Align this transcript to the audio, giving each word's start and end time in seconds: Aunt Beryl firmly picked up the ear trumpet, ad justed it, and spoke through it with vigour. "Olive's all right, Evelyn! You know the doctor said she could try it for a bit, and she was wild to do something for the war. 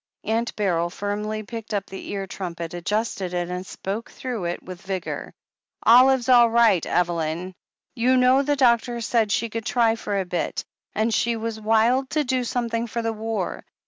Aunt 0.23 0.55
Beryl 0.55 0.89
firmly 0.89 1.43
picked 1.43 1.75
up 1.75 1.85
the 1.85 2.09
ear 2.09 2.25
trumpet, 2.25 2.73
ad 2.73 2.85
justed 2.87 3.33
it, 3.33 3.51
and 3.51 3.63
spoke 3.63 4.09
through 4.09 4.45
it 4.45 4.63
with 4.63 4.81
vigour. 4.81 5.31
"Olive's 5.83 6.27
all 6.27 6.49
right, 6.49 6.83
Evelyn! 6.83 7.53
You 7.93 8.17
know 8.17 8.41
the 8.41 8.55
doctor 8.55 8.99
said 9.01 9.31
she 9.31 9.47
could 9.47 9.63
try 9.63 9.91
it 9.91 9.99
for 9.99 10.19
a 10.19 10.25
bit, 10.25 10.65
and 10.95 11.13
she 11.13 11.35
was 11.35 11.61
wild 11.61 12.09
to 12.09 12.23
do 12.23 12.43
something 12.43 12.87
for 12.87 13.03
the 13.03 13.13
war. 13.13 13.63